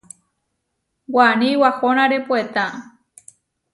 Waní 1.15 1.49
wahónare 1.61 2.17
puetá. 2.27 2.65